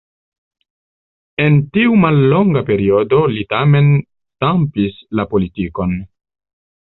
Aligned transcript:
En 1.43 1.59
tiu 1.75 1.97
mallonga 2.05 2.63
periodo 2.69 3.19
li 3.35 3.45
tamen 3.53 3.91
stampis 4.07 4.97
la 5.21 5.27
politikon. 5.35 5.95